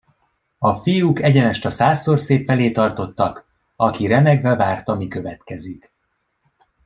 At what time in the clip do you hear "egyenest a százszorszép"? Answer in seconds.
1.21-2.45